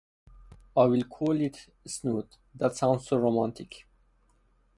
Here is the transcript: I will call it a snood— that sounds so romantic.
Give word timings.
I 0.75 0.85
will 0.85 1.03
call 1.03 1.39
it 1.39 1.67
a 1.85 1.89
snood— 1.89 2.35
that 2.55 2.75
sounds 2.75 3.05
so 3.07 3.17
romantic. 3.17 3.85